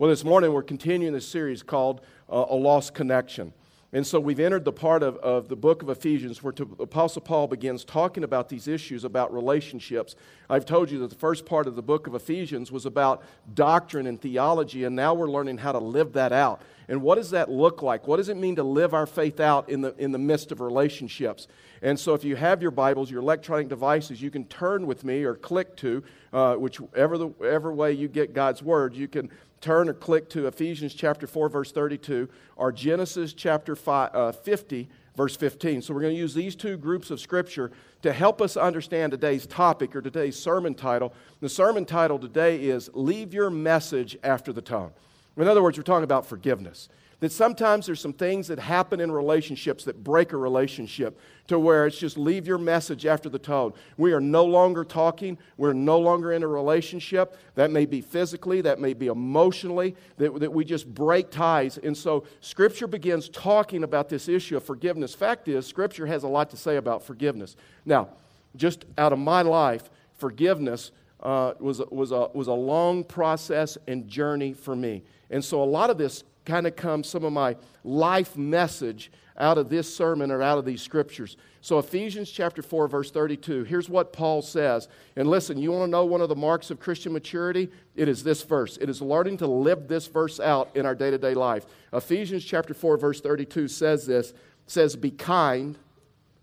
[0.00, 3.52] Well, this morning we're continuing this series called uh, A Lost Connection.
[3.92, 7.20] And so we've entered the part of, of the book of Ephesians where to, Apostle
[7.22, 10.14] Paul begins talking about these issues about relationships.
[10.48, 13.24] I've told you that the first part of the book of Ephesians was about
[13.54, 16.62] doctrine and theology, and now we're learning how to live that out.
[16.86, 18.06] And what does that look like?
[18.06, 20.60] What does it mean to live our faith out in the, in the midst of
[20.60, 21.48] relationships?
[21.82, 25.24] And so if you have your Bibles, your electronic devices, you can turn with me
[25.24, 26.02] or click to,
[26.32, 29.30] uh, whichever the, way you get God's Word, you can
[29.60, 34.88] turn or click to Ephesians chapter 4, verse 32, or Genesis chapter five, uh, 50,
[35.16, 35.82] verse 15.
[35.82, 37.70] So we're going to use these two groups of scripture
[38.02, 41.12] to help us understand today's topic or today's sermon title.
[41.40, 44.92] The sermon title today is Leave Your Message After the Tone.
[45.36, 46.88] In other words, we're talking about forgiveness.
[47.20, 51.18] That sometimes there's some things that happen in relationships that break a relationship
[51.48, 53.72] to where it's just leave your message after the tone.
[53.96, 55.36] We are no longer talking.
[55.56, 57.36] We're no longer in a relationship.
[57.56, 61.76] That may be physically, that may be emotionally, that, that we just break ties.
[61.78, 65.12] And so Scripture begins talking about this issue of forgiveness.
[65.12, 67.56] Fact is, Scripture has a lot to say about forgiveness.
[67.84, 68.10] Now,
[68.54, 74.06] just out of my life, forgiveness uh, was, was, a, was a long process and
[74.06, 75.02] journey for me.
[75.30, 77.54] And so a lot of this kind of comes some of my
[77.84, 81.36] life message out of this sermon or out of these scriptures.
[81.60, 84.88] So, Ephesians chapter 4, verse 32, here's what Paul says.
[85.14, 87.70] And listen, you want to know one of the marks of Christian maturity?
[87.94, 88.78] It is this verse.
[88.78, 91.66] It is learning to live this verse out in our day to day life.
[91.92, 94.32] Ephesians chapter 4, verse 32 says this
[94.66, 95.78] says, Be kind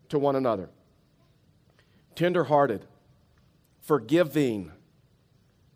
[0.10, 0.70] to one another,
[2.16, 2.86] tenderhearted,
[3.82, 4.72] forgiving,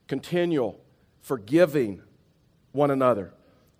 [0.07, 0.79] continual,
[1.21, 2.03] forgiving
[2.71, 3.33] one another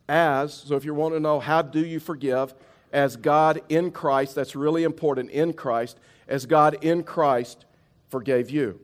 [0.09, 2.53] as, so if you want to know how do you forgive,
[2.91, 7.65] as God in Christ, that's really important, in Christ, as God in Christ
[8.09, 8.79] forgave you.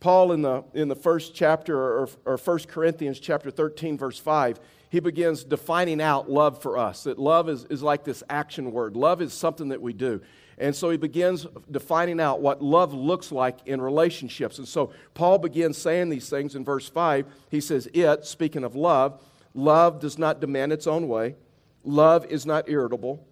[0.00, 4.60] Paul, in the, in the first chapter, or, or 1 Corinthians chapter 13, verse 5,
[4.90, 7.04] he begins defining out love for us.
[7.04, 8.96] That love is, is like this action word.
[8.96, 10.20] Love is something that we do.
[10.56, 14.58] And so he begins defining out what love looks like in relationships.
[14.58, 17.26] And so Paul begins saying these things in verse 5.
[17.50, 19.20] He says, It, speaking of love,
[19.54, 21.36] Love does not demand its own way.
[21.84, 23.26] Love is not irritable.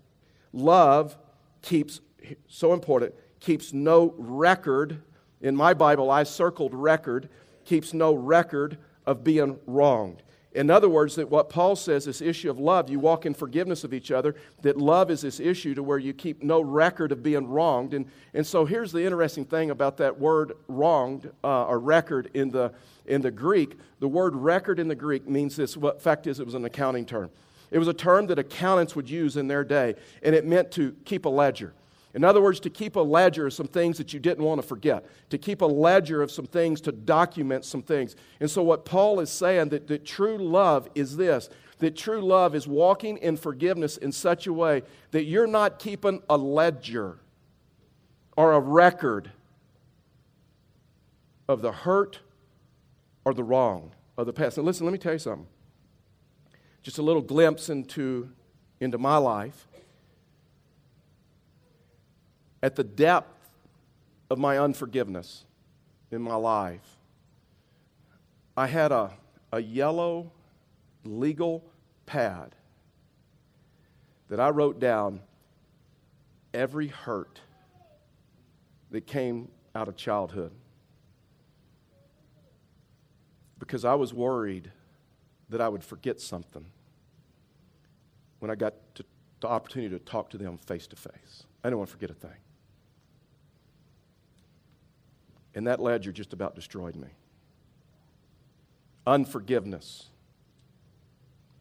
[0.53, 1.17] Love
[1.63, 2.01] keeps,
[2.49, 5.03] so important, keeps no record.
[5.41, 7.29] In my Bible, I circled record,
[7.65, 10.23] keeps no record of being wronged.
[10.57, 13.85] In other words, that what Paul says, this issue of love, you walk in forgiveness
[13.85, 17.23] of each other, that love is this issue to where you keep no record of
[17.23, 17.93] being wronged.
[17.93, 22.51] And, and so here's the interesting thing about that word wronged, uh, or record in
[22.51, 22.73] the,
[23.05, 25.77] in the Greek, the word record in the Greek means this.
[25.77, 27.29] What fact is, it was an accounting term.
[27.71, 30.97] It was a term that accountants would use in their day, and it meant to
[31.05, 31.75] keep a ledger.
[32.17, 34.67] In other words, to keep a ledger of some things that you didn't want to
[34.67, 38.17] forget, to keep a ledger of some things, to document some things.
[38.41, 42.55] And so, what Paul is saying that, that true love is this that true love
[42.55, 47.19] is walking in forgiveness in such a way that you're not keeping a ledger
[48.35, 49.31] or a record
[51.51, 52.21] of the hurt
[53.27, 54.57] or the wrong of the past.
[54.57, 55.47] Now, listen, let me tell you something.
[56.83, 58.31] Just a little glimpse into,
[58.81, 59.69] into my life.
[62.63, 63.49] At the depth
[64.31, 65.45] of my unforgiveness
[66.11, 66.99] in my life,
[68.57, 69.13] I had a,
[69.53, 70.33] a yellow
[71.05, 71.63] legal
[72.07, 72.55] pad
[74.29, 75.21] that I wrote down
[76.55, 77.41] every hurt
[78.91, 80.53] that came out of childhood
[83.59, 84.71] because I was worried
[85.51, 86.65] that I would forget something
[88.39, 89.05] when I got to,
[89.41, 91.45] the opportunity to talk to them face to face.
[91.63, 92.37] I didn't want to forget a thing.
[95.57, 97.09] And that ledger just about destroyed me.
[99.07, 100.11] Unforgiveness.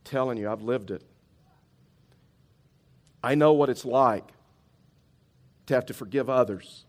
[0.04, 1.02] telling you, I've lived it.
[3.24, 4.30] I know what it's like
[5.66, 6.86] to have to forgive others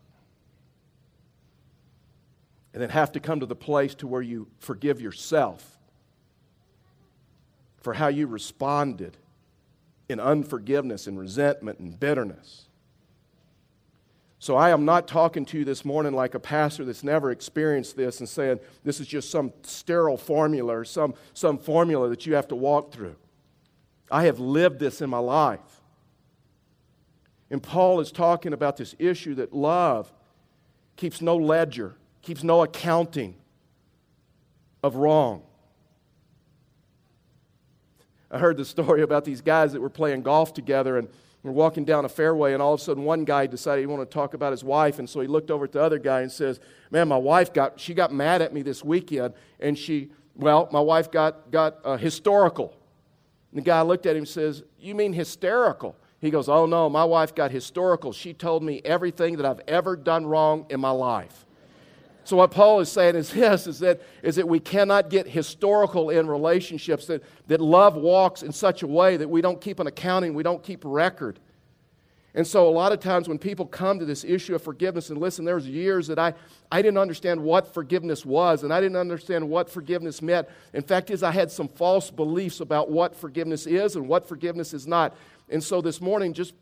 [2.73, 5.79] and then have to come to the place to where you forgive yourself
[7.81, 9.17] for how you responded
[10.09, 12.66] in unforgiveness and resentment and bitterness.
[14.39, 17.95] So I am not talking to you this morning like a pastor that's never experienced
[17.95, 22.35] this and saying this is just some sterile formula or some, some formula that you
[22.35, 23.15] have to walk through.
[24.11, 25.81] I have lived this in my life.
[27.49, 30.13] And Paul is talking about this issue that love
[30.95, 31.95] keeps no ledger
[32.27, 33.35] keeps no accounting
[34.83, 35.43] of wrong.
[38.29, 41.07] I heard the story about these guys that were playing golf together and
[41.43, 44.05] were walking down a fairway, and all of a sudden one guy decided he wanted
[44.05, 46.31] to talk about his wife, and so he looked over at the other guy and
[46.31, 46.59] says,
[46.91, 50.79] Man, my wife got she got mad at me this weekend, and she Well, my
[50.79, 52.75] wife got, got uh, historical.
[53.51, 55.95] And the guy looked at him and says, You mean hysterical?
[56.19, 58.11] He goes, Oh no, my wife got historical.
[58.11, 61.46] She told me everything that I've ever done wrong in my life.
[62.27, 66.09] So what Paul is saying is this is that, is that we cannot get historical
[66.09, 69.87] in relationships, that, that love walks in such a way that we don't keep an
[69.87, 71.39] accounting, we don't keep record.
[72.35, 75.21] And so, a lot of times when people come to this issue of forgiveness, and
[75.21, 76.33] listen, there was years that I,
[76.69, 80.49] I didn't understand what forgiveness was, and I didn't understand what forgiveness meant.
[80.73, 84.73] In fact, is I had some false beliefs about what forgiveness is and what forgiveness
[84.73, 85.15] is not.
[85.49, 86.53] And so, this morning, just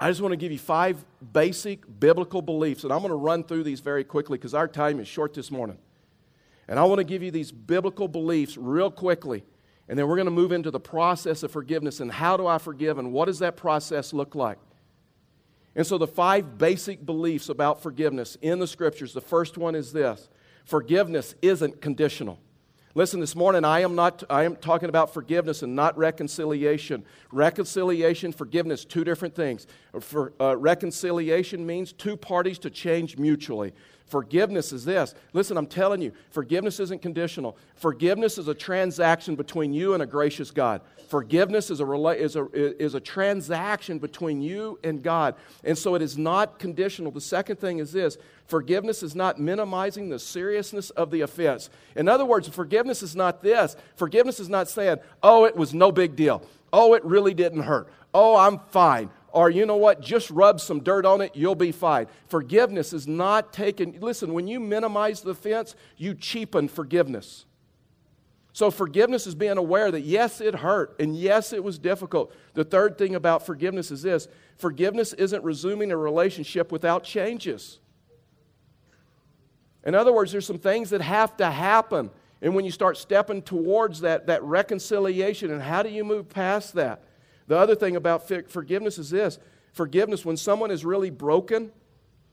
[0.00, 3.44] I just want to give you five basic biblical beliefs, and I'm going to run
[3.44, 5.78] through these very quickly because our time is short this morning.
[6.66, 9.44] And I want to give you these biblical beliefs real quickly
[9.90, 12.58] and then we're going to move into the process of forgiveness and how do I
[12.58, 14.56] forgive and what does that process look like?
[15.74, 19.92] And so, the five basic beliefs about forgiveness in the scriptures the first one is
[19.92, 20.28] this
[20.64, 22.38] forgiveness isn't conditional.
[22.94, 27.04] Listen, this morning I am not I am talking about forgiveness and not reconciliation.
[27.32, 29.66] Reconciliation, forgiveness, two different things.
[29.98, 33.72] For, uh, reconciliation means two parties to change mutually.
[34.10, 35.14] Forgiveness is this.
[35.32, 37.56] Listen, I'm telling you, forgiveness isn't conditional.
[37.76, 40.80] Forgiveness is a transaction between you and a gracious God.
[41.08, 42.46] Forgiveness is a, is a,
[42.82, 45.36] is a transaction between you and God.
[45.62, 47.12] And so it is not conditional.
[47.12, 51.70] The second thing is this forgiveness is not minimizing the seriousness of the offense.
[51.94, 53.76] In other words, forgiveness is not this.
[53.94, 56.42] Forgiveness is not saying, oh, it was no big deal.
[56.72, 57.88] Oh, it really didn't hurt.
[58.12, 61.72] Oh, I'm fine or you know what, just rub some dirt on it, you'll be
[61.72, 62.06] fine.
[62.26, 63.98] Forgiveness is not taken.
[64.00, 67.44] Listen, when you minimize the offense, you cheapen forgiveness.
[68.52, 72.32] So, forgiveness is being aware that yes, it hurt, and yes, it was difficult.
[72.54, 77.78] The third thing about forgiveness is this forgiveness isn't resuming a relationship without changes.
[79.84, 82.10] In other words, there's some things that have to happen.
[82.42, 86.74] And when you start stepping towards that, that reconciliation, and how do you move past
[86.74, 87.04] that?
[87.50, 89.40] The other thing about forgiveness is this
[89.72, 91.72] forgiveness, when someone is really broken,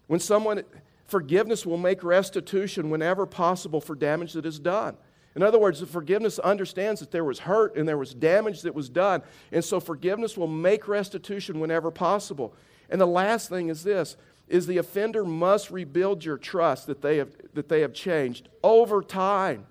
[0.05, 0.61] when someone,
[1.07, 4.95] forgiveness will make restitution whenever possible for damage that is done.
[5.35, 8.89] In other words, forgiveness understands that there was hurt and there was damage that was
[8.89, 9.23] done.
[9.51, 12.53] And so forgiveness will make restitution whenever possible.
[12.87, 14.17] And the last thing is this
[14.47, 19.01] is the offender must rebuild your trust that they have, that they have changed over
[19.01, 19.65] time.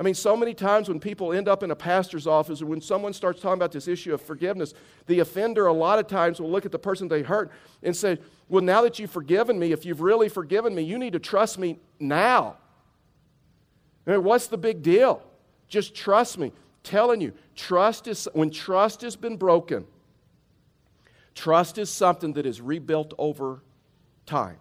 [0.00, 2.80] I mean, so many times when people end up in a pastor's office or when
[2.80, 4.72] someone starts talking about this issue of forgiveness,
[5.06, 7.52] the offender a lot of times will look at the person they hurt
[7.82, 8.16] and say,
[8.48, 11.58] Well, now that you've forgiven me, if you've really forgiven me, you need to trust
[11.58, 12.56] me now.
[14.06, 15.22] I mean, what's the big deal?
[15.68, 16.52] Just trust me.
[16.82, 19.84] Telling you, trust is when trust has been broken,
[21.34, 23.60] trust is something that is rebuilt over
[24.24, 24.56] time.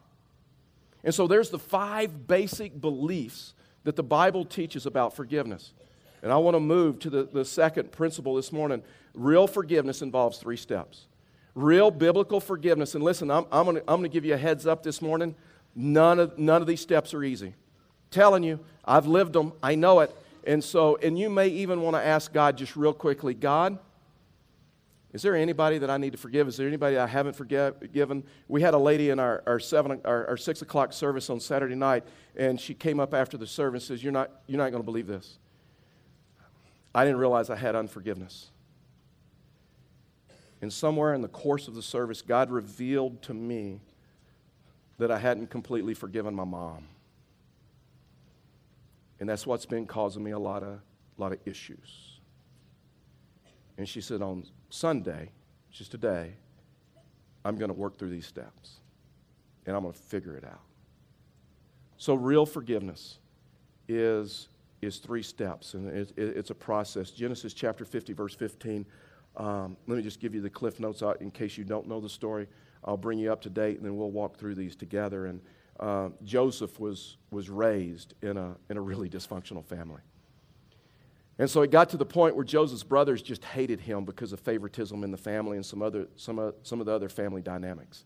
[1.02, 3.54] And so there's the five basic beliefs
[3.84, 5.74] that the Bible teaches about forgiveness.
[6.22, 8.84] And I want to move to the, the second principle this morning.
[9.14, 11.08] Real forgiveness involves three steps.
[11.56, 15.02] Real biblical forgiveness, and listen, I'm, I'm going to give you a heads up this
[15.02, 15.36] morning.
[15.76, 17.56] None of, none of these steps are easy.
[18.12, 20.16] Telling you, I've lived them, I know it.
[20.46, 23.78] And so, and you may even want to ask God just real quickly God,
[25.12, 26.48] is there anybody that I need to forgive?
[26.48, 28.24] Is there anybody I haven't forgiven?
[28.48, 31.74] We had a lady in our, our, seven, our, our 6 o'clock service on Saturday
[31.74, 32.04] night,
[32.36, 34.86] and she came up after the service and says, You're not, you're not going to
[34.86, 35.40] believe this.
[36.94, 38.52] I didn't realize I had unforgiveness.
[40.62, 43.80] And somewhere in the course of the service, God revealed to me
[44.98, 46.86] that I hadn't completely forgiven my mom.
[49.20, 50.82] And that's what's been causing me a lot of,
[51.18, 52.20] lot of issues.
[53.78, 55.32] And she said, On Sunday,
[55.72, 56.34] just today,
[57.44, 58.80] I'm going to work through these steps
[59.66, 60.62] and I'm going to figure it out.
[61.98, 63.20] So, real forgiveness
[63.88, 64.48] is,
[64.82, 67.12] is three steps, and it, it, it's a process.
[67.12, 68.86] Genesis chapter 50, verse 15.
[69.36, 72.00] Um, let me just give you the cliff notes out in case you don't know
[72.00, 72.48] the story.
[72.86, 75.26] I'll bring you up to date, and then we'll walk through these together.
[75.26, 75.42] And
[75.80, 80.02] uh, Joseph was, was raised in a, in a really dysfunctional family.
[81.40, 84.42] And so it got to the point where Joseph's brothers just hated him because of
[84.42, 88.04] favoritism in the family and some, other, some, uh, some of the other family dynamics.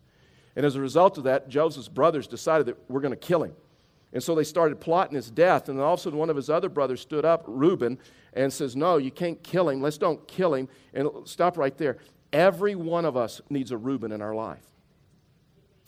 [0.54, 3.54] And as a result of that, Joseph's brothers decided that we're going to kill him.
[4.12, 5.68] And so they started plotting his death.
[5.68, 7.98] And then all of a sudden, one of his other brothers stood up, Reuben,
[8.34, 9.82] and says, No, you can't kill him.
[9.82, 10.68] Let's don't kill him.
[10.94, 11.98] And stop right there.
[12.32, 14.64] Every one of us needs a Reuben in our life.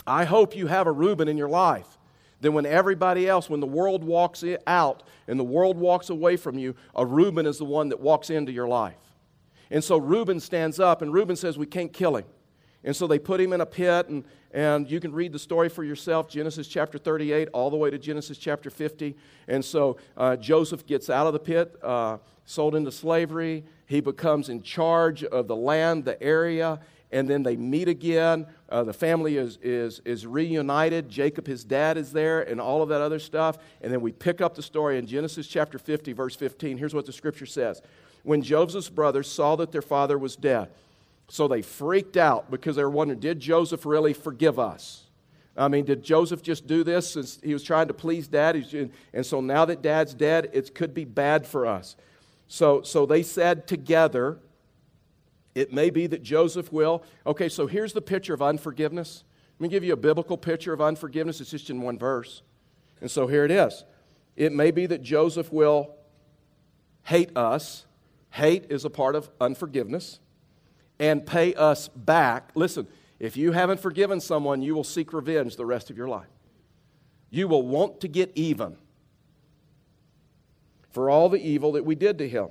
[0.05, 1.96] I hope you have a Reuben in your life
[2.39, 6.57] then when everybody else, when the world walks out and the world walks away from
[6.57, 8.95] you, a Reuben is the one that walks into your life.
[9.69, 12.25] And so Reuben stands up, and Reuben says, We can't kill him.
[12.83, 15.67] And so they put him in a pit, and, and you can read the story
[15.67, 19.15] for yourself Genesis chapter 38, all the way to Genesis chapter 50.
[19.47, 23.65] And so uh, Joseph gets out of the pit, uh, sold into slavery.
[23.87, 26.79] He becomes in charge of the land, the area,
[27.11, 28.45] and then they meet again.
[28.69, 31.09] Uh, the family is, is, is reunited.
[31.09, 33.57] Jacob, his dad, is there, and all of that other stuff.
[33.81, 36.77] And then we pick up the story in Genesis chapter 50, verse 15.
[36.77, 37.81] Here's what the scripture says
[38.23, 40.69] When Joseph's brothers saw that their father was dead,
[41.29, 45.03] so they freaked out because they were wondering did Joseph really forgive us?
[45.57, 48.55] I mean, did Joseph just do this since he was trying to please dad?
[49.11, 51.95] And so now that dad's dead, it could be bad for us.
[52.47, 54.37] So, so they said together,
[55.57, 57.03] it may be that Joseph will.
[57.25, 59.23] Okay, so here's the picture of unforgiveness.
[59.57, 61.41] Let me give you a biblical picture of unforgiveness.
[61.41, 62.43] It's just in one verse.
[63.01, 63.83] And so here it is.
[64.35, 65.95] It may be that Joseph will
[67.05, 67.87] hate us.
[68.29, 70.19] Hate is a part of unforgiveness
[70.99, 72.51] and pay us back.
[72.53, 72.87] Listen,
[73.19, 76.27] if you haven't forgiven someone, you will seek revenge the rest of your life.
[77.31, 78.77] You will want to get even
[80.91, 82.49] for all the evil that we did to him.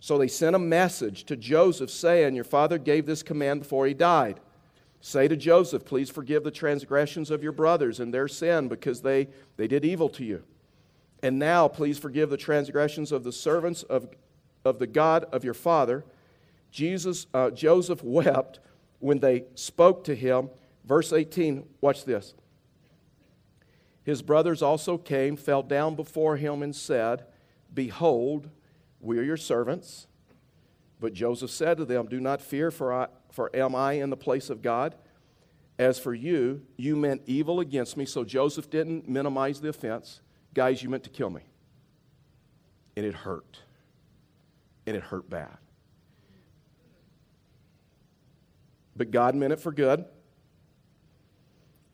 [0.00, 3.94] So they sent a message to Joseph saying, Your father gave this command before he
[3.94, 4.40] died.
[5.00, 9.28] Say to Joseph, Please forgive the transgressions of your brothers and their sin because they,
[9.56, 10.42] they did evil to you.
[11.22, 14.08] And now, please forgive the transgressions of the servants of,
[14.64, 16.04] of the God of your father
[16.70, 18.60] Jesus, uh, Joseph wept
[18.98, 20.50] when they spoke to him.
[20.84, 22.34] Verse 18, watch this.
[24.04, 27.24] His brothers also came, fell down before him, and said,
[27.72, 28.48] Behold,
[29.00, 30.06] we are your servants.
[31.00, 34.16] But Joseph said to them, Do not fear, for, I, for am I in the
[34.16, 34.94] place of God?
[35.78, 38.04] As for you, you meant evil against me.
[38.04, 40.20] So Joseph didn't minimize the offense.
[40.54, 41.42] Guys, you meant to kill me.
[42.96, 43.60] And it hurt.
[44.86, 45.56] And it hurt bad.
[48.96, 50.04] But God meant it for good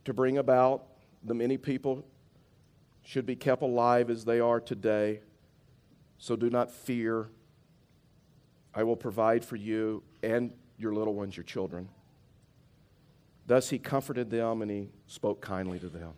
[0.07, 0.87] to bring about
[1.23, 2.07] the many people
[3.03, 5.21] should be kept alive as they are today.
[6.19, 7.29] So do not fear.
[8.75, 11.89] I will provide for you and your little ones, your children.
[13.47, 16.13] Thus he comforted them and he spoke kindly to them.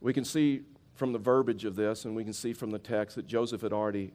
[0.00, 0.62] We can see
[0.94, 3.72] from the verbiage of this, and we can see from the text that Joseph had
[3.72, 4.12] already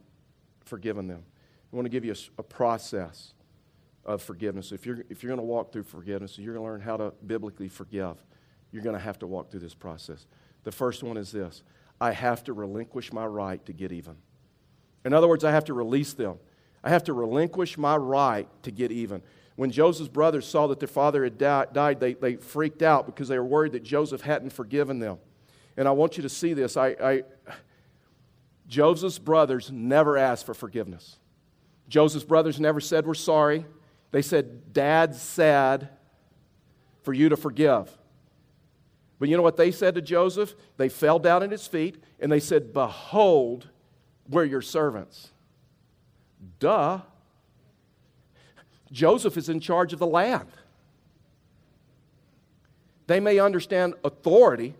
[0.63, 1.23] forgiven them.
[1.71, 3.33] I want to give you a, a process
[4.05, 4.71] of forgiveness.
[4.71, 7.13] If you're, if you're going to walk through forgiveness, you're going to learn how to
[7.25, 8.23] biblically forgive,
[8.71, 10.27] you're going to have to walk through this process.
[10.63, 11.63] The first one is this
[11.99, 14.15] I have to relinquish my right to get even.
[15.07, 16.37] In other words, I have to release them.
[16.83, 19.21] I have to relinquish my right to get even.
[19.55, 23.39] When Joseph's brothers saw that their father had died, they, they freaked out because they
[23.39, 25.17] were worried that Joseph hadn't forgiven them.
[25.77, 26.75] And I want you to see this.
[26.75, 27.23] I, I,
[28.67, 31.15] Joseph's brothers never asked for forgiveness.
[31.87, 33.65] Joseph's brothers never said, We're sorry.
[34.11, 35.87] They said, Dad said
[37.03, 37.97] for you to forgive.
[39.19, 40.53] But you know what they said to Joseph?
[40.75, 43.69] They fell down at his feet and they said, Behold,
[44.29, 45.31] we're your servants.
[46.59, 47.01] Duh.
[48.91, 50.49] Joseph is in charge of the land.
[53.07, 54.75] They may understand authority,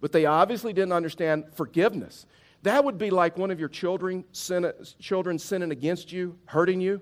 [0.00, 2.26] but they obviously didn't understand forgiveness.
[2.62, 7.00] That would be like one of your children, sin, children sinning against you, hurting you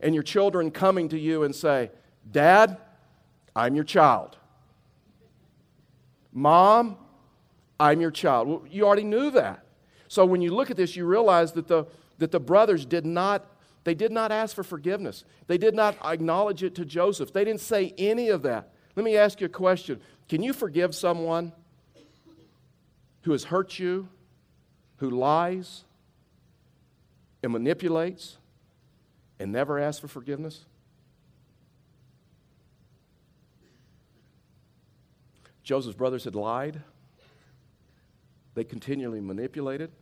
[0.00, 1.90] and your children coming to you and say,
[2.30, 2.78] Dad,
[3.54, 4.36] I'm your child.
[6.32, 6.96] Mom,
[7.80, 8.48] I'm your child.
[8.48, 9.64] Well, you already knew that.
[10.08, 11.84] So when you look at this, you realize that the,
[12.18, 13.46] that the brothers did not,
[13.84, 15.24] they did not ask for forgiveness.
[15.46, 17.32] They did not acknowledge it to Joseph.
[17.32, 18.72] They didn't say any of that.
[18.94, 20.00] Let me ask you a question.
[20.28, 21.52] Can you forgive someone
[23.22, 24.08] who has hurt you,
[24.96, 25.84] who lies
[27.42, 28.38] and manipulates
[29.38, 30.64] and never asks for forgiveness?
[35.62, 36.80] Joseph's brothers had lied.
[38.56, 39.92] They continually manipulated.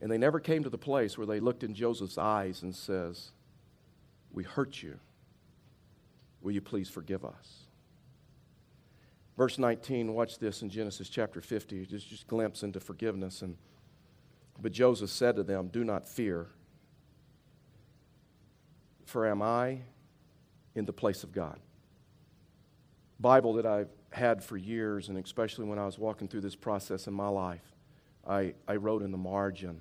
[0.00, 3.30] And they never came to the place where they looked in Joseph's eyes and says,
[4.32, 4.98] "We hurt you.
[6.40, 7.68] Will you please forgive us?"
[9.36, 13.56] Verse 19, watch this in Genesis chapter 50, just just glimpse into forgiveness and
[14.60, 16.48] but Joseph said to them, "Do not fear."
[19.04, 19.82] for am I
[20.74, 21.60] in the place of God?
[23.20, 27.06] Bible that I've had for years, and especially when I was walking through this process
[27.06, 27.74] in my life,
[28.26, 29.80] I, I wrote in the margin.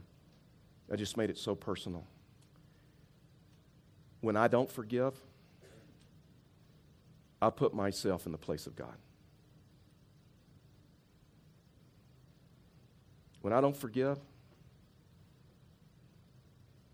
[0.92, 2.06] I just made it so personal.
[4.22, 5.14] When I don't forgive,
[7.42, 8.96] I put myself in the place of God.
[13.42, 14.20] When I don't forgive,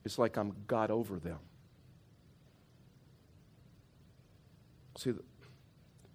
[0.05, 1.39] it's like I'm God over them.
[4.97, 5.13] See,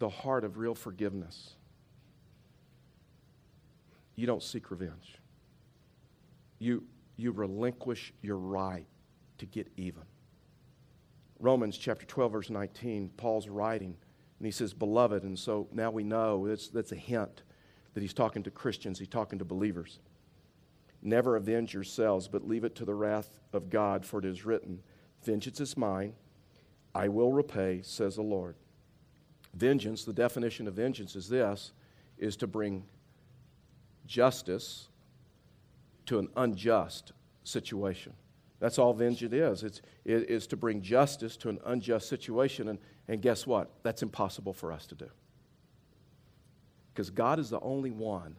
[0.03, 1.55] the heart of real forgiveness.
[4.17, 5.15] You don't seek revenge.
[6.59, 6.83] You,
[7.17, 8.85] you relinquish your right
[9.39, 10.03] to get even.
[11.39, 13.97] Romans chapter 12, verse 19, Paul's writing,
[14.41, 17.45] and he says, Beloved, and so now we know that's, that's a hint
[17.95, 20.01] that he's talking to Christians, he's talking to believers.
[21.01, 24.83] Never avenge yourselves, but leave it to the wrath of God, for it is written,
[25.23, 26.15] Vengeance is mine,
[26.93, 28.57] I will repay, says the Lord.
[29.55, 31.73] Vengeance, the definition of vengeance is this,
[32.19, 32.85] is to bring
[34.07, 34.89] justice
[36.07, 37.13] to an unjust
[37.45, 38.13] situation.
[38.61, 39.63] That's all vengeance is.
[39.65, 42.69] It's, it is to bring justice to an unjust situation.
[42.69, 42.79] And,
[43.09, 43.71] and guess what?
[43.83, 45.09] That's impossible for us to do.
[46.95, 48.37] Because God is the only one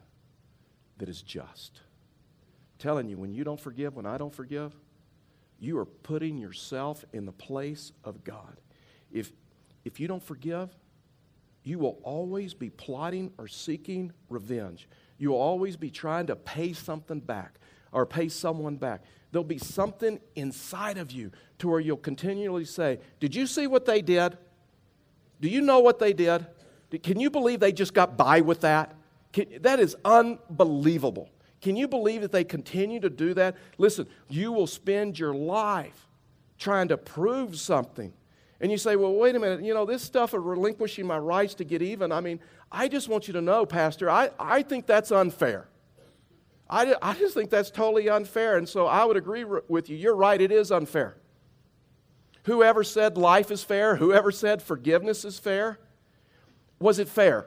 [0.98, 1.80] that is just.
[2.72, 4.72] I'm telling you, when you don't forgive, when I don't forgive,
[5.58, 8.60] you are putting yourself in the place of God.
[9.12, 9.32] If,
[9.84, 10.74] if you don't forgive,
[11.64, 14.86] you will always be plotting or seeking revenge.
[15.18, 17.58] You will always be trying to pay something back
[17.90, 19.02] or pay someone back.
[19.32, 23.86] There'll be something inside of you to where you'll continually say, Did you see what
[23.86, 24.36] they did?
[25.40, 26.46] Do you know what they did?
[27.02, 28.94] Can you believe they just got by with that?
[29.32, 31.28] Can, that is unbelievable.
[31.60, 33.56] Can you believe that they continue to do that?
[33.78, 36.06] Listen, you will spend your life
[36.58, 38.12] trying to prove something.
[38.64, 41.52] And you say, well, wait a minute, you know, this stuff of relinquishing my rights
[41.56, 42.40] to get even, I mean,
[42.72, 45.68] I just want you to know, Pastor, I, I think that's unfair.
[46.70, 48.56] I, I just think that's totally unfair.
[48.56, 49.98] And so I would agree with you.
[49.98, 51.18] You're right, it is unfair.
[52.44, 55.78] Whoever said life is fair, whoever said forgiveness is fair,
[56.78, 57.44] was it fair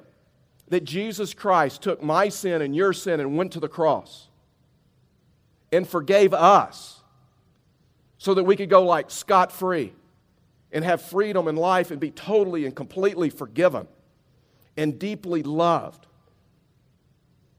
[0.68, 4.28] that Jesus Christ took my sin and your sin and went to the cross
[5.72, 7.02] and forgave us
[8.20, 9.96] so that we could go like scot free
[10.72, 13.88] and have freedom in life and be totally and completely forgiven
[14.76, 16.06] and deeply loved?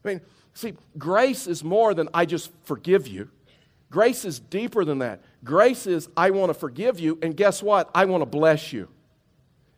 [0.05, 0.21] I mean,
[0.55, 3.31] see, grace is more than I just forgive you.
[3.91, 5.23] Grace is deeper than that.
[5.45, 7.91] Grace is I want to forgive you, and guess what?
[7.95, 8.89] I want to bless you.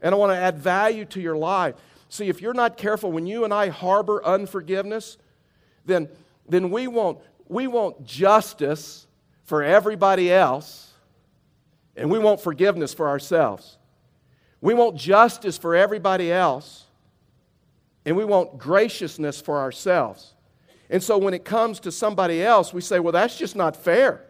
[0.02, 1.74] And I want to add value to your life.
[2.08, 5.16] See, if you're not careful, when you and I harbor unforgiveness,
[5.84, 6.08] then,
[6.48, 9.06] then we, want, we want justice
[9.44, 10.89] for everybody else,
[12.00, 13.76] and we want forgiveness for ourselves.
[14.62, 16.86] We want justice for everybody else,
[18.06, 20.32] and we want graciousness for ourselves.
[20.88, 24.24] And so when it comes to somebody else, we say, well, that's just not fair.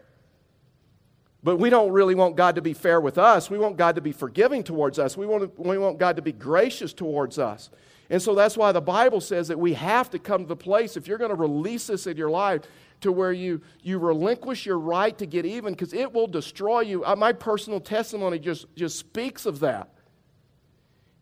[1.43, 3.49] But we don't really want God to be fair with us.
[3.49, 5.15] We want God to be forgiving towards us.
[5.15, 7.69] We want, we want God to be gracious towards us.
[8.09, 10.97] And so that's why the Bible says that we have to come to the place,
[10.97, 12.63] if you're going to release this in your life,
[13.01, 17.03] to where you, you relinquish your right to get even, because it will destroy you.
[17.03, 19.89] Uh, my personal testimony just, just speaks of that.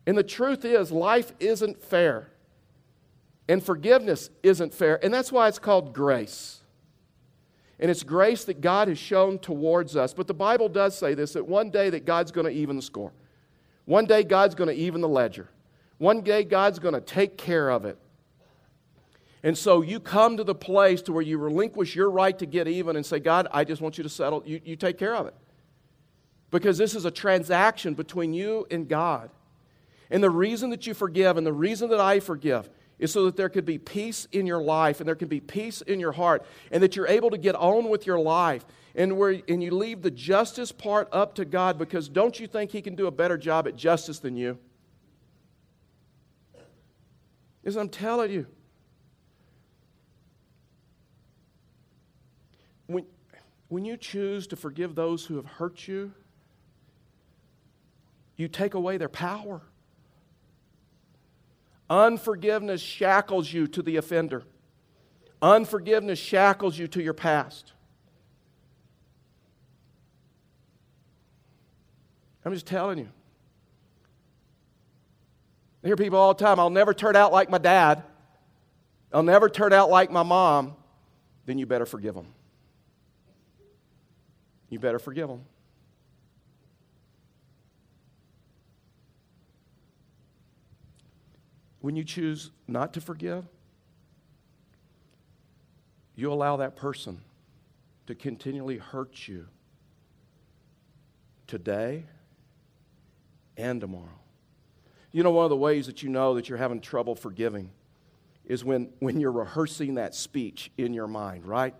[0.06, 2.30] And the truth is, life isn't fair.
[3.48, 5.04] And forgiveness isn't fair.
[5.04, 6.60] And that's why it's called grace.
[7.78, 10.12] And it's grace that God has shown towards us.
[10.12, 12.82] But the Bible does say this that one day that God's going to even the
[12.82, 13.12] score.
[13.86, 15.48] One day God's going to even the ledger.
[15.98, 17.98] One day God's going to take care of it.
[19.42, 22.68] And so you come to the place to where you relinquish your right to get
[22.68, 24.42] even and say, God, I just want you to settle.
[24.44, 25.34] You, you take care of it.
[26.50, 29.30] Because this is a transaction between you and God.
[30.10, 33.36] And the reason that you forgive and the reason that I forgive is so that
[33.36, 36.44] there could be peace in your life and there can be peace in your heart
[36.70, 40.02] and that you're able to get on with your life and where and you leave
[40.02, 43.38] the justice part up to God because don't you think he can do a better
[43.38, 44.58] job at justice than you?
[47.64, 48.46] As I'm telling you.
[52.90, 53.06] When,
[53.68, 56.12] when you choose to forgive those who have hurt you,
[58.36, 59.62] you take away their power.
[61.88, 64.42] Unforgiveness shackles you to the offender.
[65.40, 67.72] Unforgiveness shackles you to your past.
[72.44, 73.08] I'm just telling you.
[75.84, 78.02] I hear people all the time, I'll never turn out like my dad.
[79.12, 80.74] I'll never turn out like my mom.
[81.46, 82.26] Then you better forgive them.
[84.70, 85.44] You better forgive them.
[91.80, 93.46] when you choose not to forgive,
[96.14, 97.20] you allow that person
[98.06, 99.46] to continually hurt you
[101.46, 102.04] today
[103.56, 104.18] and tomorrow.
[105.12, 107.70] You know, one of the ways that you know that you're having trouble forgiving
[108.44, 111.74] is when, when you're rehearsing that speech in your mind, right?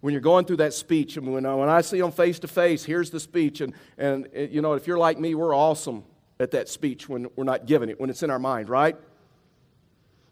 [0.00, 2.84] When you're going through that speech, and when, when I see them face to face,
[2.84, 6.04] here's the speech, and, and you know, if you're like me, we're awesome
[6.38, 8.96] at that speech when we're not giving it, when it's in our mind, right?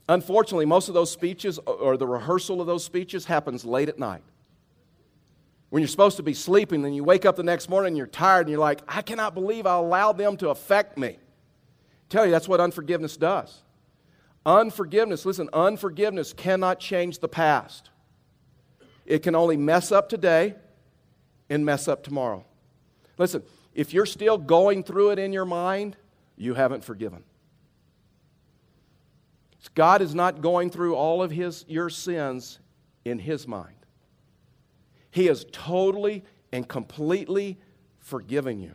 [0.09, 3.99] Unfortunately, most of those speeches uh, or the rehearsal of those speeches happens late at
[3.99, 4.23] night.
[5.69, 8.07] When you're supposed to be sleeping, then you wake up the next morning and you're
[8.07, 11.09] tired and you're like, I cannot believe I allowed them to affect me.
[11.09, 11.19] I
[12.09, 13.63] tell you, that's what unforgiveness does.
[14.47, 17.91] Unforgiveness, listen, unforgiveness cannot change the past.
[19.09, 20.55] It can only mess up today
[21.49, 22.45] and mess up tomorrow.
[23.17, 23.43] Listen,
[23.75, 25.97] if you're still going through it in your mind,
[26.37, 27.25] you haven't forgiven.
[29.75, 32.59] God is not going through all of his, your sins
[33.07, 33.77] in his mind.
[35.11, 37.59] He has totally and completely
[38.01, 38.75] forgiven you.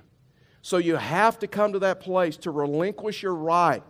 [0.63, 3.83] So you have to come to that place to relinquish your right.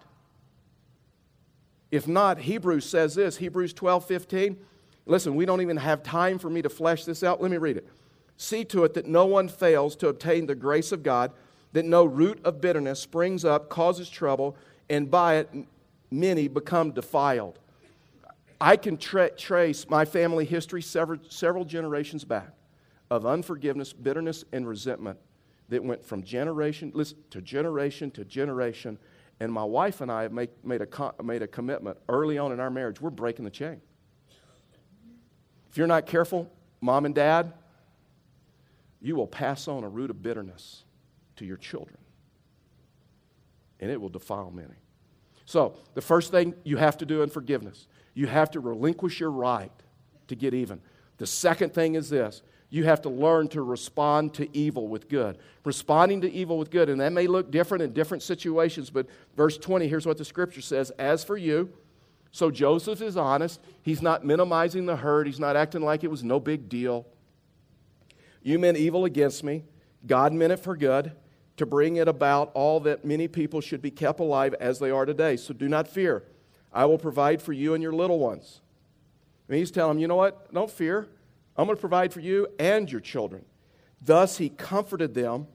[1.90, 4.58] If not, Hebrews says this Hebrews 12 15.
[5.06, 7.42] Listen, we don't even have time for me to flesh this out.
[7.42, 7.88] Let me read it.
[8.38, 11.32] See to it that no one fails to obtain the grace of God,
[11.74, 14.56] that no root of bitterness springs up, causes trouble,
[14.90, 15.50] and by it
[16.10, 17.60] many become defiled.
[18.62, 22.50] I can tra- trace my family history several, several generations back
[23.12, 25.20] of unforgiveness, bitterness, and resentment
[25.70, 28.98] that went from generation listen, to generation to generation.
[29.40, 32.70] And my wife and I have made, a, made a commitment early on in our
[32.70, 33.02] marriage.
[33.02, 33.82] We're breaking the chain.
[35.74, 37.52] If you're not careful, mom and dad,
[39.02, 40.84] you will pass on a root of bitterness
[41.38, 41.98] to your children.
[43.80, 44.76] And it will defile many.
[45.48, 49.32] So, the first thing you have to do in forgiveness, you have to relinquish your
[49.32, 49.72] right
[50.28, 50.80] to get even.
[51.18, 55.40] The second thing is this you have to learn to respond to evil with good.
[55.66, 59.58] Responding to evil with good, and that may look different in different situations, but verse
[59.58, 61.74] 20, here's what the scripture says As for you,
[62.34, 63.62] so Joseph is honest.
[63.84, 67.06] He's not minimizing the hurt, he's not acting like it was no big deal.
[68.42, 69.64] You meant evil against me,
[70.06, 71.14] God meant it for good
[71.56, 75.06] to bring it about all that many people should be kept alive as they are
[75.06, 75.38] today.
[75.38, 76.24] So do not fear.
[76.74, 78.62] I will provide for you and your little ones.
[79.48, 80.52] And he's telling them, you know what?
[80.52, 81.08] Don't fear.
[81.56, 83.46] I'm going to provide for you and your children.
[84.02, 85.46] Thus he comforted them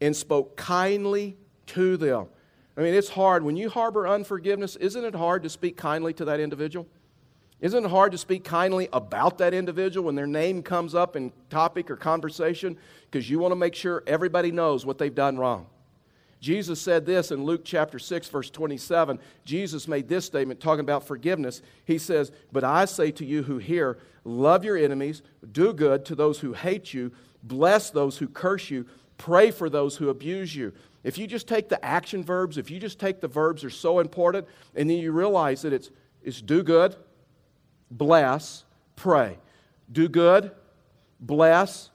[0.00, 2.28] and spoke kindly to them.
[2.76, 3.42] I mean, it's hard.
[3.42, 6.86] When you harbor unforgiveness, isn't it hard to speak kindly to that individual?
[7.60, 11.32] Isn't it hard to speak kindly about that individual when their name comes up in
[11.48, 12.76] topic or conversation
[13.10, 15.66] because you want to make sure everybody knows what they've done wrong?
[16.40, 19.20] Jesus said this in Luke chapter 6, verse 27.
[19.44, 21.62] Jesus made this statement talking about forgiveness.
[21.84, 26.16] He says, But I say to you who hear, love your enemies, do good to
[26.16, 27.12] those who hate you,
[27.44, 28.86] bless those who curse you,
[29.22, 30.72] pray for those who abuse you.
[31.04, 34.00] If you just take the action verbs, if you just take the verbs are so
[34.00, 35.90] important, and then you realize that it's,
[36.24, 36.96] it's do good,
[37.88, 38.64] bless,
[38.96, 39.38] pray.
[39.92, 40.50] Do good,
[41.20, 41.90] bless,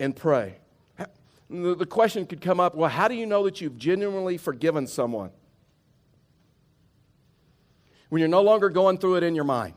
[0.00, 0.56] and pray.
[1.48, 5.30] The question could come up well, how do you know that you've genuinely forgiven someone?
[8.08, 9.74] When you're no longer going through it in your mind.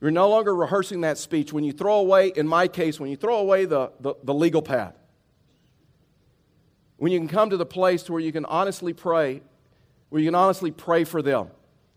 [0.00, 1.52] You're no longer rehearsing that speech.
[1.52, 4.62] When you throw away, in my case, when you throw away the, the, the legal
[4.62, 4.94] pad,
[6.96, 9.42] when you can come to the place where you can honestly pray,
[10.08, 11.48] where you can honestly pray for them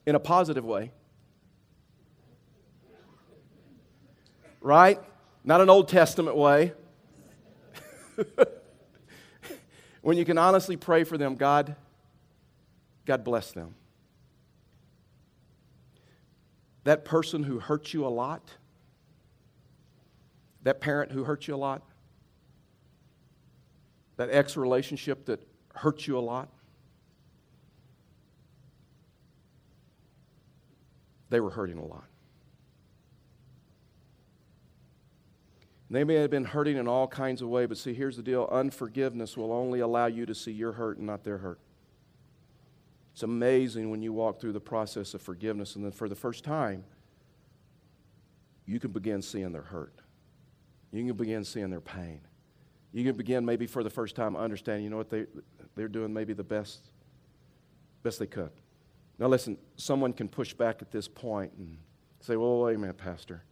[0.05, 0.91] in a positive way.
[4.59, 4.99] Right?
[5.43, 6.73] Not an Old Testament way.
[10.01, 11.75] when you can honestly pray for them, God,
[13.05, 13.75] God bless them.
[16.83, 18.49] That person who hurt you a lot,
[20.63, 21.81] that parent who hurt you a lot,
[24.17, 26.49] that ex relationship that hurt you a lot,
[31.29, 32.05] they were hurting a lot.
[35.89, 38.49] They may have been hurting in all kinds of ways, but see, here's the deal
[38.51, 41.59] unforgiveness will only allow you to see your hurt and not their hurt.
[43.13, 46.43] It's amazing when you walk through the process of forgiveness, and then for the first
[46.43, 46.83] time,
[48.65, 50.01] you can begin seeing their hurt.
[50.91, 52.21] You can begin seeing their pain.
[52.91, 55.25] You can begin, maybe for the first time, understanding, you know what, they,
[55.75, 56.91] they're doing maybe the best,
[58.03, 58.51] best they could.
[59.19, 61.77] Now, listen, someone can push back at this point and
[62.19, 63.43] say, well, wait a minute, Pastor.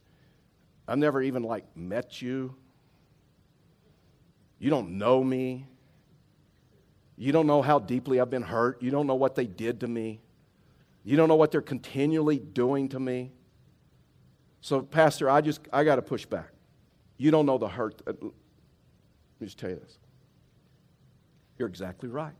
[0.87, 2.55] I've never even like met you.
[4.59, 5.67] You don't know me.
[7.21, 8.81] You don't know how deeply I've been hurt.
[8.81, 10.21] You don't know what they did to me.
[11.03, 13.31] You don't know what they're continually doing to me.
[14.61, 16.49] So, Pastor, I just, I got to push back.
[17.17, 18.01] You don't know the hurt.
[18.07, 18.31] Let me
[19.43, 19.99] just tell you this.
[21.59, 22.33] You're exactly right.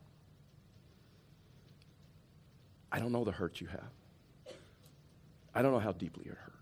[2.92, 4.56] I don't know the hurt you have.
[5.54, 6.54] I don't know how deeply you're hurt.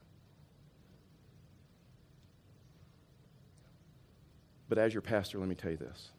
[4.68, 6.10] But as your pastor, let me tell you this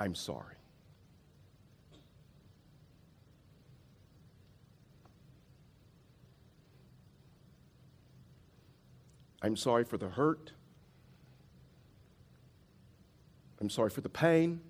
[0.00, 0.56] I'm sorry.
[9.42, 10.52] I'm sorry for the hurt.
[13.60, 14.60] I'm sorry for the pain.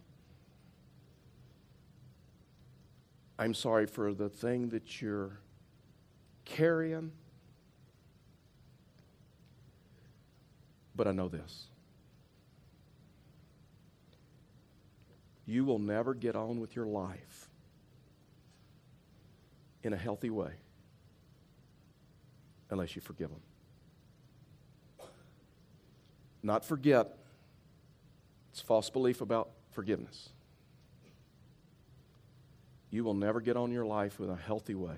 [3.39, 5.41] I'm sorry for the thing that you're
[6.45, 7.13] carrying.
[10.95, 11.69] But I know this
[15.53, 17.51] you will never get on with your life
[19.83, 20.53] in a healthy way
[22.71, 23.43] unless you forgive them.
[26.43, 27.19] Not forget,
[28.51, 30.31] it's false belief about forgiveness.
[32.91, 34.97] You will never get on your life in a healthy way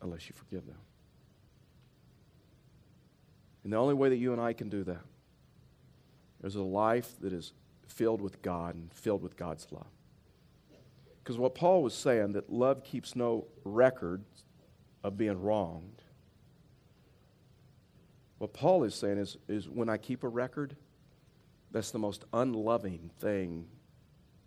[0.00, 0.78] unless you forgive them.
[3.64, 5.02] And the only way that you and I can do that
[6.44, 7.52] is a life that is
[7.88, 9.86] filled with God and filled with God's love.
[11.22, 14.24] Because what Paul was saying, that love keeps no record
[15.02, 16.02] of being wronged.
[18.38, 20.76] What Paul is saying is, is when I keep a record,
[21.70, 23.66] that's the most unloving thing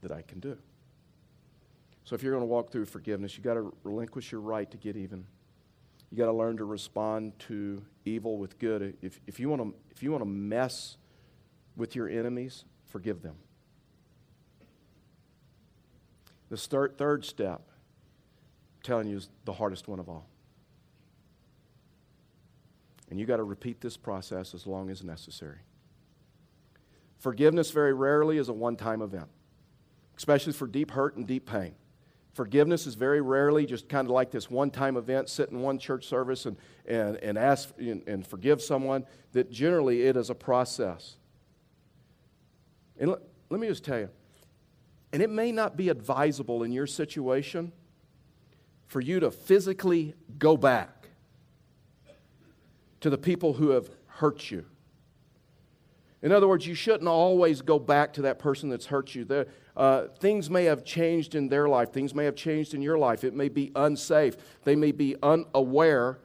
[0.01, 0.57] that I can do.
[2.03, 4.77] So if you're going to walk through forgiveness, you've got to relinquish your right to
[4.77, 5.25] get even.
[6.11, 8.95] You got to learn to respond to evil with good.
[9.01, 10.97] If, if, you want to, if you want to mess
[11.75, 13.35] with your enemies, forgive them.
[16.49, 20.27] The third, third step, I'm telling you, is the hardest one of all.
[23.09, 25.59] And you got to repeat this process as long as necessary.
[27.19, 29.27] Forgiveness very rarely is a one time event,
[30.17, 31.73] especially for deep hurt and deep pain.
[32.33, 35.79] Forgiveness is very rarely just kind of like this one time event, sit in one
[35.79, 40.35] church service and, and, and ask and, and forgive someone, that generally it is a
[40.35, 41.15] process.
[42.99, 44.09] And let, let me just tell you,
[45.13, 47.71] and it may not be advisable in your situation
[48.87, 51.09] for you to physically go back
[53.01, 54.65] to the people who have hurt you.
[56.21, 59.45] In other words, you shouldn't always go back to that person that's hurt you.
[59.75, 63.23] Uh, things may have changed in their life, things may have changed in your life.
[63.23, 64.35] It may be unsafe.
[64.63, 66.19] They may be unaware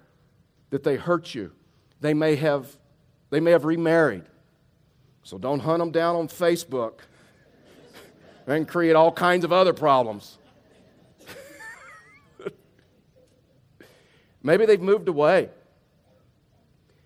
[0.70, 1.52] that they hurt you.
[2.00, 2.78] They may have,
[3.30, 4.24] they may have remarried.
[5.22, 7.00] So don't hunt them down on Facebook
[8.46, 10.38] and create all kinds of other problems.
[14.42, 15.48] Maybe they've moved away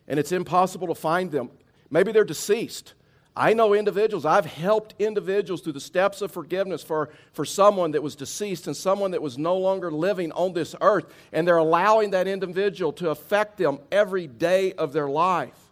[0.09, 1.51] and it's impossible to find them.
[1.91, 2.95] Maybe they're deceased.
[3.39, 8.03] I know individuals, I've helped individuals through the steps of forgiveness for, for someone that
[8.03, 12.13] was deceased and someone that was no longer living on this earth, and they're allowing
[12.13, 15.66] that individual to affect them every day of their life.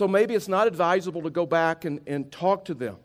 [0.00, 2.96] So maybe it's not advisable to go back and, and talk to them.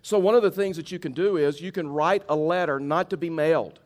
[0.00, 2.80] So, one of the things that you can do is you can write a letter
[2.80, 3.80] not to be mailed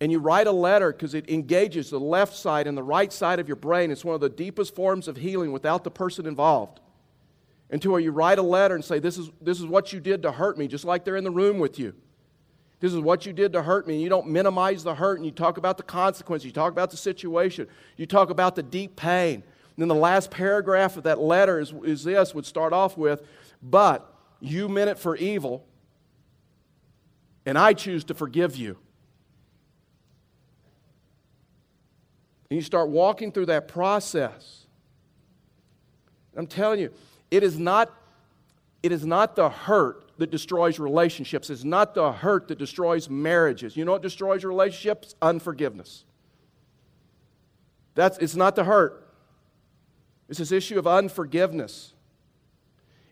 [0.00, 3.38] and you write a letter because it engages the left side and the right side
[3.38, 3.92] of your brain.
[3.92, 6.80] It's one of the deepest forms of healing without the person involved.
[7.70, 10.32] Until you write a letter and say, this is, this is what you did to
[10.32, 11.94] hurt me, just like they're in the room with you.
[12.80, 13.94] This is what you did to hurt me.
[13.94, 16.46] And you don't minimize the hurt and you talk about the consequences.
[16.46, 17.66] You talk about the situation.
[17.96, 19.42] You talk about the deep pain.
[19.78, 23.22] And then the last paragraph of that letter is, is this would start off with,
[23.62, 25.64] But you meant it for evil,
[27.44, 28.76] and I choose to forgive you.
[32.50, 34.66] And you start walking through that process.
[36.36, 36.92] I'm telling you,
[37.30, 37.92] it is not,
[38.82, 41.48] it is not the hurt that destroys relationships.
[41.48, 43.76] It's not the hurt that destroys marriages.
[43.76, 45.14] You know what destroys relationships?
[45.22, 46.04] Unforgiveness.
[47.94, 49.08] That's, it's not the hurt.
[50.28, 51.94] It's this issue of unforgiveness.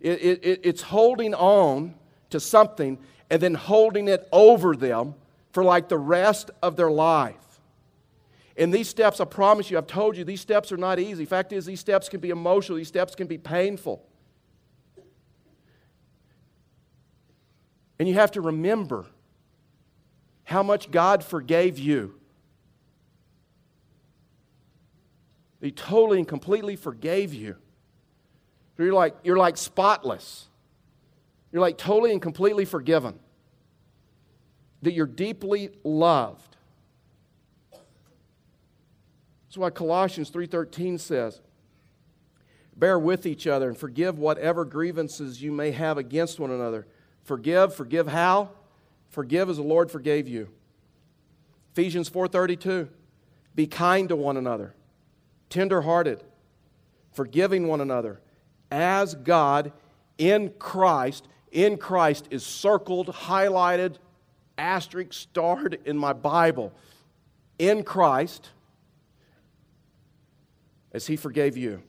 [0.01, 1.95] It, it, it's holding on
[2.31, 2.99] to something
[3.31, 5.15] and then holding it over them
[5.53, 7.35] for like the rest of their life.
[8.59, 11.25] And these steps, I promise you, I've told you, these steps are not easy.
[11.25, 14.06] Fact is, these steps can be emotional, these steps can be painful.
[17.99, 19.07] And you have to remember
[20.45, 22.15] how much God forgave you.
[25.61, 27.57] He totally and completely forgave you.
[28.79, 30.49] You're like, you're like spotless.
[31.51, 33.19] You're like totally and completely forgiven.
[34.83, 36.57] That you're deeply loved.
[37.73, 41.41] That's why Colossians 3:13 says,
[42.77, 46.87] "Bear with each other and forgive whatever grievances you may have against one another.
[47.27, 48.51] Forgive, forgive how?
[49.09, 50.49] Forgive as the Lord forgave you."
[51.73, 52.89] Ephesians 4:32,
[53.55, 54.75] "Be kind to one another,
[55.51, 56.23] tender-hearted,
[57.13, 58.21] forgiving one another,
[58.71, 59.73] as God
[60.19, 61.27] in Christ.
[61.51, 63.97] In Christ is circled, highlighted,
[64.57, 66.73] asterisk, starred in my Bible.
[67.59, 68.51] In Christ,
[70.93, 71.83] as He forgave you.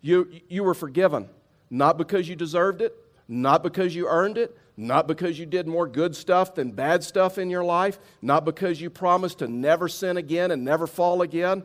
[0.00, 1.28] You, you were forgiven,
[1.70, 2.94] not because you deserved it,
[3.28, 7.38] not because you earned it, not because you did more good stuff than bad stuff
[7.38, 11.62] in your life, not because you promised to never sin again and never fall again.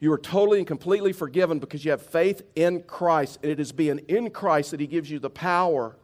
[0.00, 3.38] You are totally and completely forgiven because you have faith in Christ.
[3.42, 5.96] And it is being in Christ that He gives you the power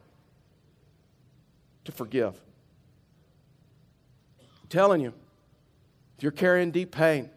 [1.85, 2.39] to forgive.
[4.39, 5.13] I'm telling you,
[6.17, 7.29] if you're carrying deep pain,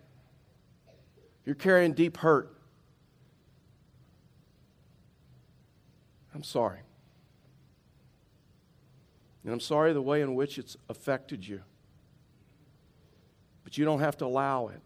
[1.41, 2.54] if you're carrying deep hurt,
[6.35, 6.81] I'm sorry.
[9.45, 11.61] And I'm sorry the way in which it's affected you.
[13.63, 14.81] But you don't have to allow it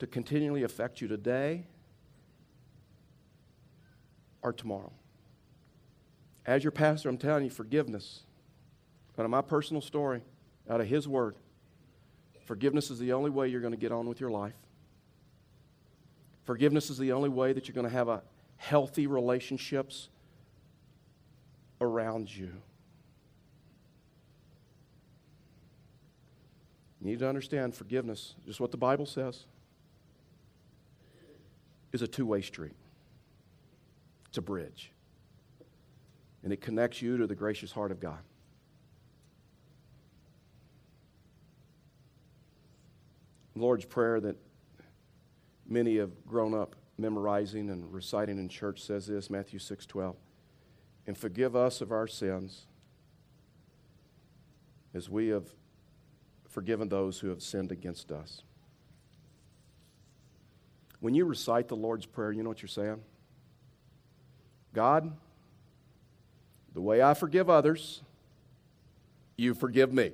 [0.00, 1.66] to continually affect you today
[4.42, 4.92] or tomorrow.
[6.46, 8.20] As your pastor, I'm telling you forgiveness.
[9.18, 10.22] Out of my personal story,
[10.68, 11.36] out of his word,
[12.44, 14.54] forgiveness is the only way you're going to get on with your life.
[16.44, 18.22] Forgiveness is the only way that you're going to have a
[18.56, 20.08] healthy relationships
[21.80, 22.50] around you.
[27.00, 29.44] You need to understand forgiveness, just what the Bible says,
[31.92, 32.74] is a two way street.
[34.28, 34.90] It's a bridge.
[36.42, 38.18] And it connects you to the gracious heart of God.
[43.54, 44.36] Lord's Prayer that
[45.68, 50.16] many have grown up memorizing and reciting in church says this Matthew 6 12
[51.06, 52.66] and forgive us of our sins
[54.94, 55.44] as we have
[56.48, 58.42] forgiven those who have sinned against us.
[61.00, 63.02] When you recite the Lord's Prayer, you know what you're saying?
[64.72, 65.12] God,
[66.72, 68.02] the way I forgive others,
[69.36, 70.12] you forgive me.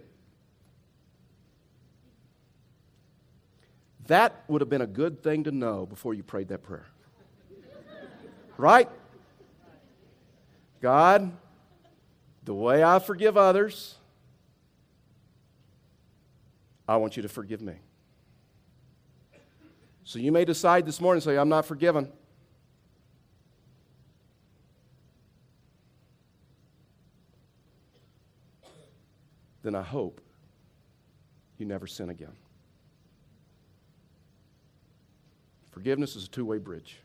[4.10, 6.88] That would have been a good thing to know before you prayed that prayer.
[8.56, 8.88] Right?
[10.80, 11.30] God,
[12.42, 13.94] the way I forgive others,
[16.88, 17.74] I want you to forgive me.
[20.02, 22.10] So you may decide this morning say, I'm not forgiven.
[29.62, 30.20] Then I hope
[31.58, 32.32] you never sin again.
[35.80, 36.98] Forgiveness is a two way bridge.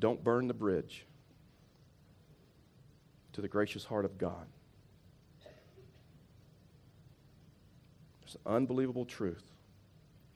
[0.00, 1.06] Don't burn the bridge
[3.34, 4.48] to the gracious heart of God.
[8.24, 9.44] It's an unbelievable truth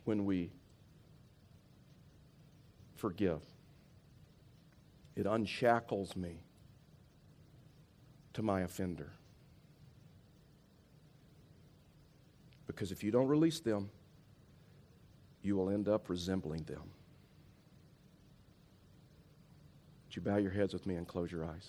[0.04, 0.52] when we
[2.94, 3.40] forgive.
[5.16, 6.44] It unshackles me
[8.34, 9.14] to my offender.
[12.74, 13.88] Because if you don't release them,
[15.42, 16.82] you will end up resembling them.
[20.06, 21.68] Would you bow your heads with me and close your eyes?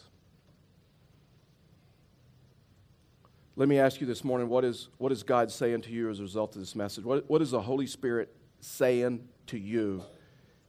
[3.56, 6.20] Let me ask you this morning what is, what is God saying to you as
[6.20, 7.06] a result of this message?
[7.06, 10.04] What, what is the Holy Spirit saying to you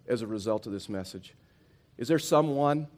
[0.07, 1.35] as a result of this message?
[1.97, 2.89] Is there someone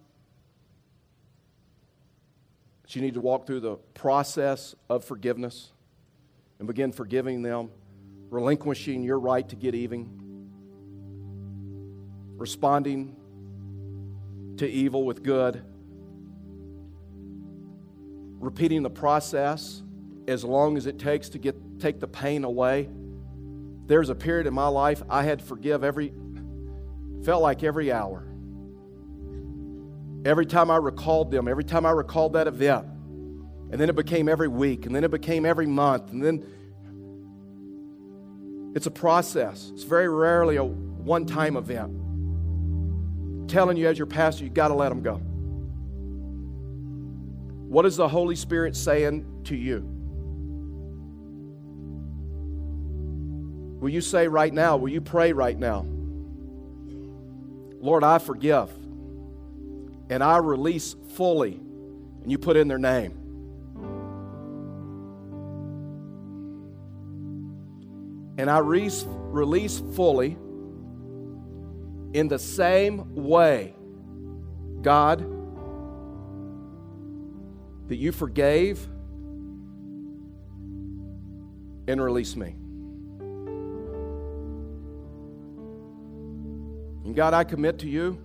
[2.83, 5.71] that you need to walk through the process of forgiveness
[6.59, 7.71] and begin forgiving them,
[8.31, 10.09] relinquishing your right to get even,
[12.37, 13.17] responding
[14.57, 15.63] to evil with good,
[18.41, 19.83] repeating the process
[20.27, 22.89] as long as it takes to get, take the pain away.
[23.87, 26.13] There's a period in my life I had to forgive every,
[27.25, 28.25] felt like every hour.
[30.25, 32.87] Every time I recalled them, every time I recalled that event.
[33.71, 36.45] And then it became every week, and then it became every month, and then
[38.75, 39.71] it's a process.
[39.75, 42.09] It's very rarely a one time event
[43.49, 45.17] telling you as your pastor, you've got to let them go.
[47.69, 49.81] What is the Holy Spirit saying to you?
[53.81, 55.87] Will you say right now, will you pray right now?
[57.81, 58.71] Lord, I forgive
[60.11, 61.61] and I release fully.
[62.23, 63.18] And you put in their name.
[68.39, 70.39] and I re- release fully
[72.15, 73.75] in the same way,
[74.81, 75.19] God,
[77.89, 78.89] that you forgave
[81.89, 82.55] and release me.
[87.05, 88.23] And God, I commit to you.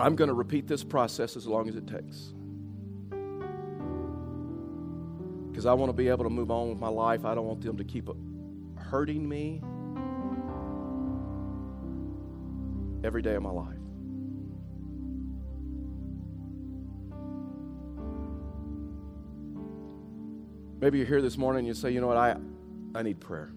[0.00, 2.34] I'm going to repeat this process as long as it takes.
[5.64, 7.24] Because I want to be able to move on with my life.
[7.24, 8.10] I don't want them to keep
[8.76, 9.62] hurting me
[13.02, 13.78] every day of my life.
[20.82, 22.36] Maybe you're here this morning and you say, you know what, I,
[22.94, 23.50] I need prayer.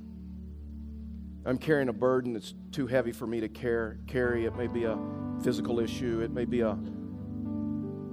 [1.46, 4.46] I'm carrying a burden that's too heavy for me to care, carry.
[4.46, 4.98] It may be a
[5.44, 6.78] physical issue, it may be a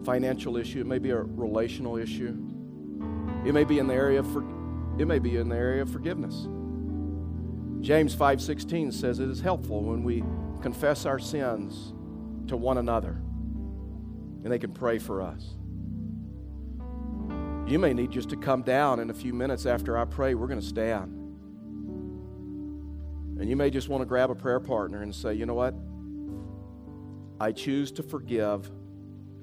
[0.04, 2.53] financial issue, it may be a relational issue.
[3.44, 4.42] It may be in the area of for,
[4.98, 6.48] it may be in the area of forgiveness.
[7.80, 10.24] James 5:16 says it is helpful when we
[10.62, 11.92] confess our sins
[12.46, 13.20] to one another
[14.42, 15.56] and they can pray for us.
[17.66, 20.34] You may need just to come down in a few minutes after I pray.
[20.34, 21.12] We're going to stand.
[23.40, 25.74] And you may just want to grab a prayer partner and say, you know what?
[27.40, 28.70] I choose to forgive.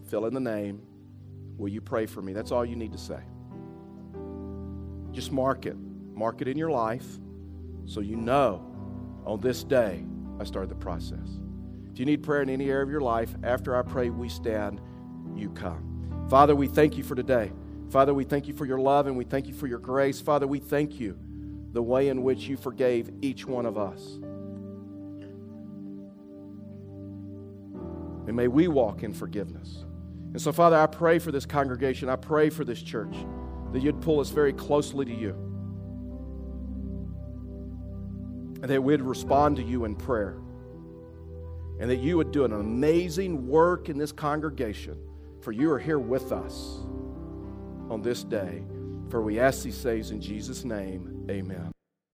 [0.08, 0.84] Fill in the name.
[1.58, 2.32] Will you pray for me?
[2.32, 3.20] That's all you need to say.
[5.12, 5.76] Just mark it.
[6.14, 7.06] Mark it in your life
[7.86, 8.66] so you know
[9.26, 10.06] on this day
[10.40, 11.40] I started the process.
[11.92, 14.80] If you need prayer in any area of your life, after I pray, we stand,
[15.36, 16.28] you come.
[16.30, 17.52] Father, we thank you for today.
[17.90, 20.22] Father, we thank you for your love and we thank you for your grace.
[20.22, 21.18] Father, we thank you
[21.74, 24.20] the way in which you forgave each one of us.
[28.28, 29.84] And may we walk in forgiveness.
[30.32, 32.08] And so, Father, I pray for this congregation.
[32.08, 33.16] I pray for this church
[33.72, 35.32] that you'd pull us very closely to you.
[38.62, 40.38] And that we'd respond to you in prayer.
[41.80, 44.98] And that you would do an amazing work in this congregation,
[45.42, 46.80] for you are here with us
[47.90, 48.64] on this day.
[49.10, 51.72] For we ask these things in Jesus' name, amen.